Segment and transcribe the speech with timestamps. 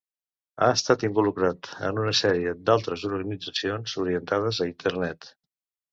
[0.61, 5.33] Ha estat involucrat en una sèrie d'altres organitzacions orientades a Internet.